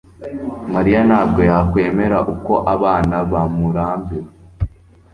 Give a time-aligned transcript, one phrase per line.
[0.73, 4.29] Mariya ntabwo yakwemera uko abana bamurambiwe